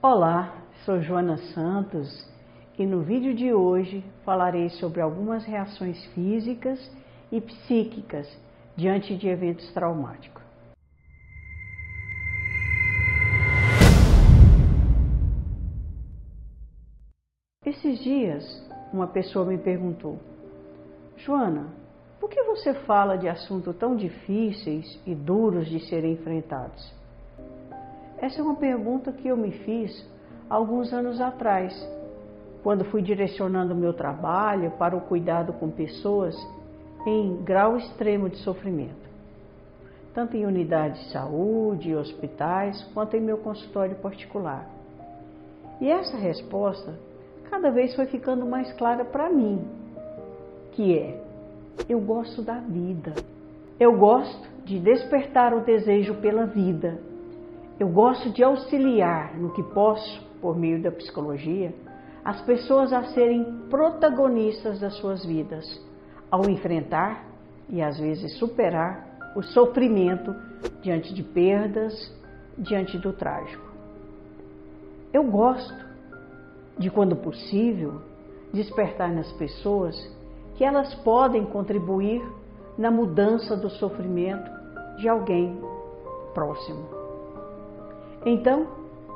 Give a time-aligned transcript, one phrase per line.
[0.00, 0.54] Olá,
[0.84, 2.24] sou Joana Santos
[2.78, 6.78] e no vídeo de hoje falarei sobre algumas reações físicas
[7.32, 8.28] e psíquicas
[8.76, 10.40] diante de eventos traumáticos.
[17.66, 20.20] Esses dias, uma pessoa me perguntou:
[21.16, 21.66] Joana,
[22.20, 26.97] por que você fala de assuntos tão difíceis e duros de serem enfrentados?
[28.20, 30.04] Essa é uma pergunta que eu me fiz
[30.50, 31.72] alguns anos atrás,
[32.64, 36.36] quando fui direcionando o meu trabalho para o cuidado com pessoas
[37.06, 39.08] em grau extremo de sofrimento,
[40.12, 44.68] tanto em unidades de saúde, hospitais, quanto em meu consultório particular.
[45.80, 46.94] E essa resposta
[47.48, 49.64] cada vez foi ficando mais clara para mim,
[50.72, 51.22] que é:
[51.88, 53.12] eu gosto da vida.
[53.78, 56.98] Eu gosto de despertar o desejo pela vida
[57.78, 61.72] eu gosto de auxiliar no que posso, por meio da psicologia,
[62.24, 65.64] as pessoas a serem protagonistas das suas vidas,
[66.30, 67.24] ao enfrentar
[67.68, 70.34] e às vezes superar o sofrimento
[70.82, 71.94] diante de perdas,
[72.56, 73.64] diante do trágico.
[75.12, 75.86] Eu gosto
[76.76, 78.02] de, quando possível,
[78.52, 79.96] despertar nas pessoas
[80.56, 82.20] que elas podem contribuir
[82.76, 84.50] na mudança do sofrimento
[84.98, 85.56] de alguém
[86.34, 86.97] próximo.
[88.30, 88.66] Então,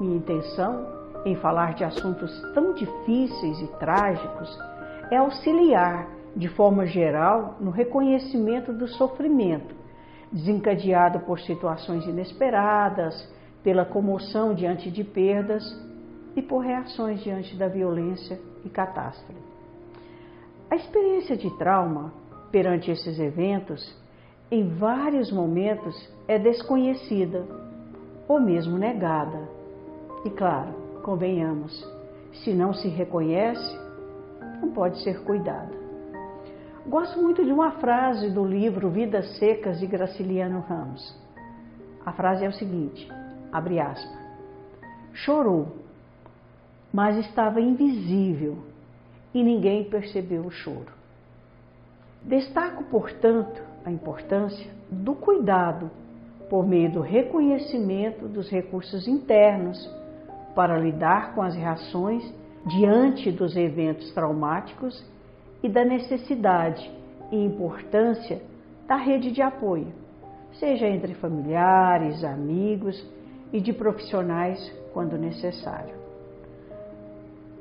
[0.00, 0.86] minha intenção
[1.26, 4.58] em falar de assuntos tão difíceis e trágicos
[5.10, 9.74] é auxiliar, de forma geral, no reconhecimento do sofrimento,
[10.32, 13.30] desencadeado por situações inesperadas,
[13.62, 15.62] pela comoção diante de perdas
[16.34, 19.38] e por reações diante da violência e catástrofe.
[20.70, 22.10] A experiência de trauma
[22.50, 23.94] perante esses eventos,
[24.50, 25.94] em vários momentos,
[26.26, 27.63] é desconhecida
[28.28, 29.48] ou mesmo negada.
[30.24, 30.72] E claro,
[31.02, 31.86] convenhamos,
[32.32, 33.78] se não se reconhece,
[34.60, 35.72] não pode ser cuidada.
[36.86, 41.16] Gosto muito de uma frase do livro Vidas Secas de Graciliano Ramos.
[42.04, 43.08] A frase é o seguinte:
[43.50, 44.24] abre aspas.
[45.12, 45.68] Chorou,
[46.92, 48.58] mas estava invisível
[49.32, 50.92] e ninguém percebeu o choro.
[52.22, 55.90] Destaco, portanto, a importância do cuidado
[56.48, 59.90] por meio do reconhecimento dos recursos internos
[60.54, 62.22] para lidar com as reações
[62.66, 65.04] diante dos eventos traumáticos
[65.62, 66.90] e da necessidade
[67.32, 68.40] e importância
[68.86, 69.88] da rede de apoio,
[70.52, 73.04] seja entre familiares, amigos
[73.52, 75.94] e de profissionais quando necessário.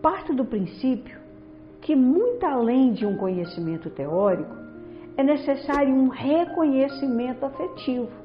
[0.01, 1.17] Parto do princípio
[1.81, 4.55] que, muito além de um conhecimento teórico,
[5.17, 8.22] é necessário um reconhecimento afetivo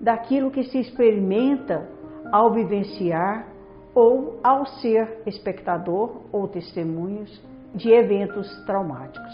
[0.00, 1.88] daquilo que se experimenta
[2.32, 3.46] ao vivenciar
[3.94, 7.42] ou ao ser espectador ou testemunhos
[7.74, 9.32] de eventos traumáticos.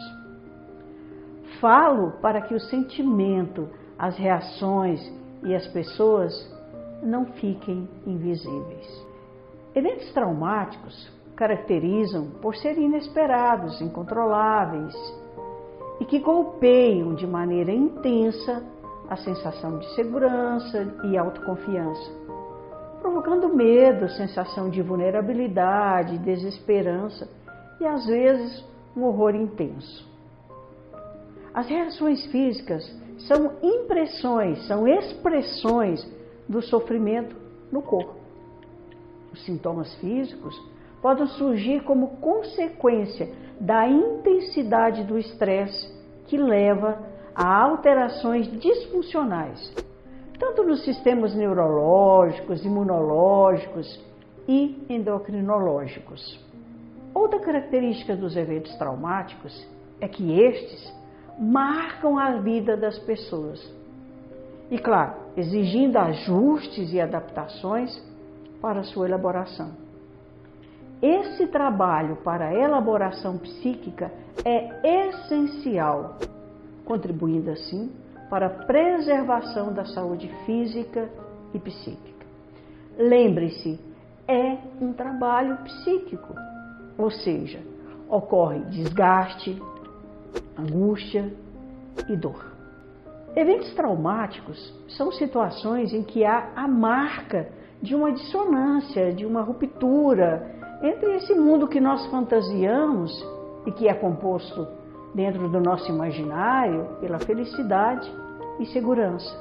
[1.61, 3.69] Falo para que o sentimento,
[3.99, 5.01] as reações
[5.43, 6.33] e as pessoas
[7.03, 9.07] não fiquem invisíveis.
[9.75, 14.95] Eventos traumáticos caracterizam por serem inesperados, incontroláveis
[15.99, 18.63] e que golpeiam de maneira intensa
[19.13, 22.11] a sensação de segurança e autoconfiança,
[23.03, 27.29] provocando medo, sensação de vulnerabilidade, desesperança
[27.79, 28.65] e às vezes
[28.97, 30.11] um horror intenso.
[31.53, 32.91] As reações físicas
[33.29, 36.11] são impressões, são expressões
[36.49, 37.37] do sofrimento
[37.71, 38.15] no corpo.
[39.31, 40.59] Os sintomas físicos
[41.03, 43.29] podem surgir como consequência
[43.61, 45.93] da intensidade do estresse
[46.29, 49.73] que leva a alterações disfuncionais,
[50.39, 54.01] tanto nos sistemas neurológicos, imunológicos
[54.49, 56.41] e endocrinológicos.
[57.15, 59.67] Outra característica dos eventos traumáticos
[60.01, 60.93] é que estes
[61.39, 63.61] marcam a vida das pessoas.
[64.71, 68.03] E, claro, exigindo ajustes e adaptações
[68.61, 69.71] para sua elaboração.
[71.03, 74.11] Esse trabalho para a elaboração psíquica
[74.45, 76.17] é essencial
[76.93, 77.91] contribuindo assim
[78.29, 81.09] para a preservação da saúde física
[81.55, 82.27] e psíquica.
[82.99, 83.81] Lembre-se,
[84.29, 86.35] é um trabalho psíquico,
[86.99, 87.61] ou seja,
[88.11, 89.59] ocorre desgaste,
[90.59, 91.33] angústia
[92.11, 92.53] e dor.
[93.35, 94.59] Eventos traumáticos
[94.89, 97.49] são situações em que há a marca
[97.81, 103.11] de uma dissonância, de uma ruptura entre esse mundo que nós fantasiamos
[103.65, 104.82] e que é composto
[105.15, 108.11] dentro do nosso imaginário pela felicidade
[108.59, 109.37] e segurança.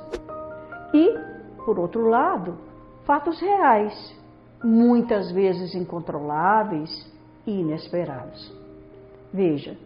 [0.93, 1.17] E,
[1.65, 2.57] por outro lado,
[3.05, 4.15] fatos reais
[4.63, 6.89] muitas vezes incontroláveis
[7.45, 8.53] e inesperados.
[9.33, 9.77] Veja,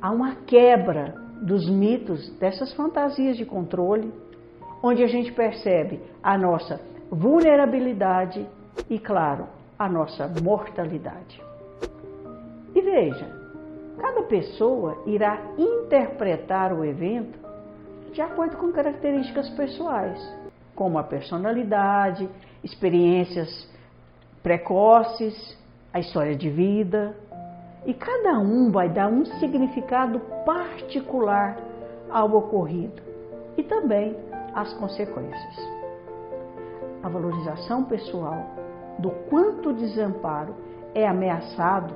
[0.00, 4.12] há uma quebra dos mitos, dessas fantasias de controle,
[4.82, 6.80] onde a gente percebe a nossa
[7.10, 8.46] vulnerabilidade
[8.88, 9.46] e, claro,
[9.78, 11.42] a nossa mortalidade.
[12.74, 13.43] E veja,
[13.98, 17.38] cada pessoa irá interpretar o evento
[18.12, 20.20] de acordo com características pessoais,
[20.74, 22.28] como a personalidade,
[22.62, 23.68] experiências
[24.42, 25.58] precoces,
[25.92, 27.16] a história de vida,
[27.86, 31.58] e cada um vai dar um significado particular
[32.10, 33.02] ao ocorrido
[33.56, 34.16] e também
[34.54, 35.68] às consequências.
[37.02, 38.46] A valorização pessoal
[38.98, 40.54] do quanto o desamparo
[40.94, 41.94] é ameaçado,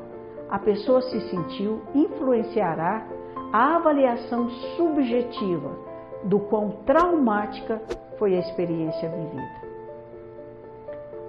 [0.50, 3.06] a pessoa se sentiu influenciará
[3.52, 5.70] a avaliação subjetiva
[6.24, 7.80] do quão traumática
[8.18, 9.68] foi a experiência vivida.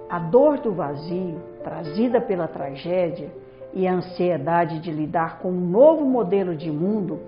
[0.08, 3.30] A dor do vazio, trazida pela tragédia,
[3.72, 7.20] e a ansiedade de lidar com um novo modelo de mundo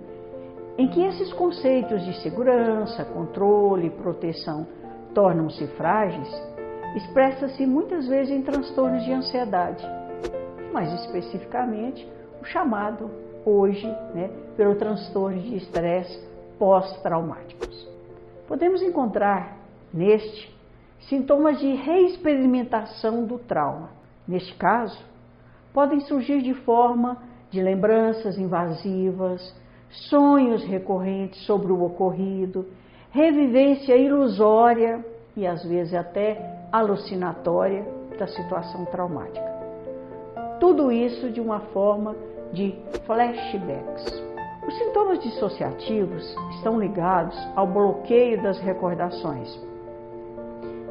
[0.76, 4.66] em que esses conceitos de segurança, controle e proteção
[5.14, 6.28] tornam-se frágeis,
[6.96, 9.86] expressa-se muitas vezes em transtornos de ansiedade,
[10.72, 12.08] mais especificamente
[12.40, 13.10] o chamado
[13.44, 16.20] hoje né, pelo transtorno de estresse
[16.58, 17.88] pós-traumáticos.
[18.46, 19.56] Podemos encontrar
[19.92, 20.52] neste
[21.08, 23.90] sintomas de reexperimentação do trauma.
[24.26, 24.98] Neste caso,
[25.72, 27.18] podem surgir de forma
[27.50, 29.54] de lembranças invasivas,
[29.90, 32.66] sonhos recorrentes sobre o ocorrido,
[33.10, 35.04] revivência ilusória
[35.36, 37.84] e às vezes até alucinatória
[38.18, 39.51] da situação traumática.
[40.62, 42.14] Tudo isso de uma forma
[42.53, 42.73] de
[43.05, 44.23] flashbacks.
[44.64, 49.61] Os sintomas dissociativos estão ligados ao bloqueio das recordações,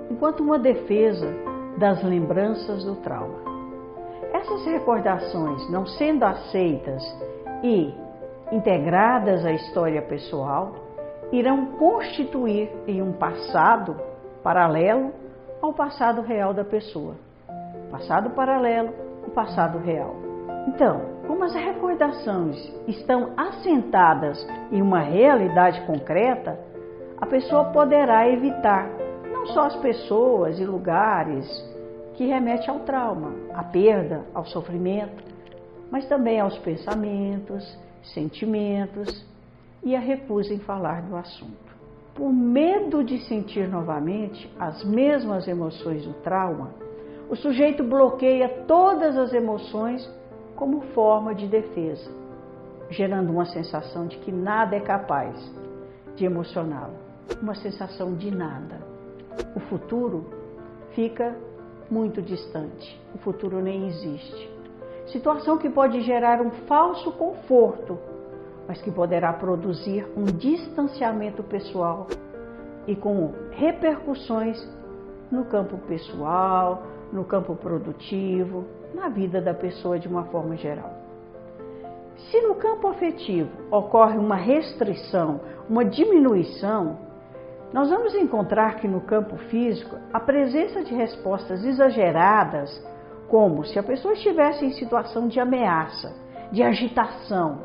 [0.10, 1.34] enquanto uma defesa
[1.78, 3.40] das lembranças do trauma.
[4.34, 7.02] Essas recordações não sendo aceitas
[7.64, 7.94] e
[8.52, 10.76] integradas à história pessoal,
[11.32, 13.96] irão constituir em um passado
[14.44, 15.14] paralelo
[15.62, 17.16] ao passado real da pessoa.
[17.90, 20.16] Passado paralelo ao passado real.
[20.68, 22.58] Então, como as recordações
[22.88, 26.60] estão assentadas em uma realidade concreta,
[27.20, 28.90] a pessoa poderá evitar
[29.32, 31.48] não só as pessoas e lugares
[32.14, 35.24] que remete ao trauma, à perda, ao sofrimento,
[35.90, 37.78] mas também aos pensamentos,
[38.14, 39.26] sentimentos
[39.84, 41.72] e a recusa em falar do assunto.
[42.14, 46.72] Por medo de sentir novamente as mesmas emoções do trauma,
[47.32, 50.06] o sujeito bloqueia todas as emoções
[50.54, 52.12] como forma de defesa,
[52.90, 55.34] gerando uma sensação de que nada é capaz
[56.14, 56.94] de emocioná-lo,
[57.42, 58.82] uma sensação de nada.
[59.56, 60.30] O futuro
[60.94, 61.34] fica
[61.90, 63.02] muito distante.
[63.16, 64.52] O futuro nem existe.
[65.06, 67.98] Situação que pode gerar um falso conforto,
[68.68, 72.08] mas que poderá produzir um distanciamento pessoal
[72.86, 74.62] e com repercussões
[75.32, 80.92] no campo pessoal, no campo produtivo, na vida da pessoa de uma forma geral.
[82.30, 86.98] Se no campo afetivo ocorre uma restrição, uma diminuição,
[87.74, 92.70] nós vamos encontrar que no campo físico a presença de respostas exageradas,
[93.28, 96.14] como se a pessoa estivesse em situação de ameaça,
[96.52, 97.60] de agitação.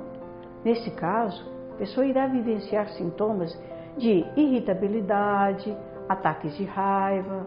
[0.64, 3.52] Nesse caso, a pessoa irá vivenciar sintomas
[3.98, 5.76] de irritabilidade,
[6.08, 7.46] ataques de raiva,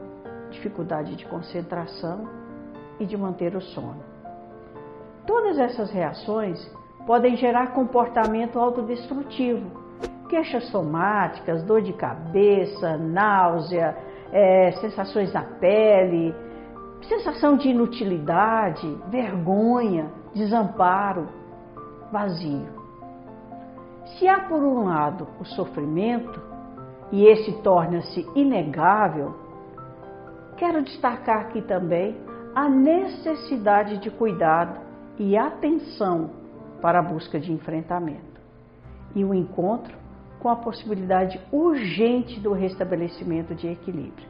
[0.50, 2.28] dificuldade de concentração
[3.00, 4.04] e de manter o sono.
[5.26, 6.60] Todas essas reações
[7.06, 9.90] podem gerar comportamento autodestrutivo
[10.30, 13.98] queixas somáticas, dor de cabeça, náusea,
[14.32, 16.34] é, sensações na pele,
[17.08, 21.28] sensação de inutilidade, vergonha, desamparo,
[22.12, 22.80] vazio.
[24.18, 26.40] Se há por um lado o sofrimento,
[27.12, 29.34] e esse torna-se inegável,
[30.60, 32.18] quero destacar aqui também
[32.54, 34.78] a necessidade de cuidado
[35.18, 36.32] e atenção
[36.82, 38.42] para a busca de enfrentamento
[39.16, 39.98] e o encontro
[40.40, 44.28] com a possibilidade urgente do restabelecimento de equilíbrio.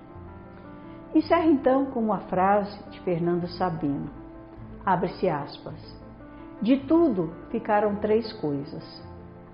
[1.14, 4.10] Encerro então com uma frase de Fernando Sabino.
[4.86, 5.76] Abre-se aspas.
[6.62, 9.04] De tudo ficaram três coisas: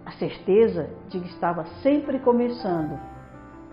[0.06, 3.00] a certeza de que estava sempre começando,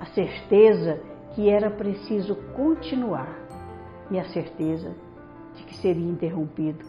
[0.01, 1.01] a certeza
[1.35, 3.39] que era preciso continuar
[4.11, 4.95] e a certeza
[5.57, 6.85] de que seria interrompido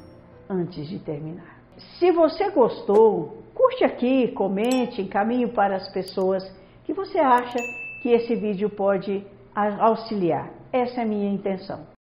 [0.50, 1.60] antes de terminar.
[2.00, 6.44] Se você gostou, curte aqui, comente, encaminhe para as pessoas
[6.84, 7.58] que você acha
[8.02, 9.26] que esse vídeo pode
[9.80, 10.52] auxiliar.
[10.72, 11.86] Essa é a minha intenção.